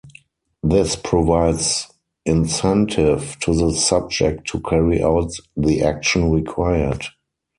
This 0.63 0.95
provides 0.95 1.85
incentive 2.25 3.37
to 3.41 3.53
the 3.53 3.71
subject 3.71 4.47
to 4.47 4.59
carry 4.59 5.03
out 5.03 5.31
the 5.55 5.83
action 5.83 6.31
required. 6.31 7.03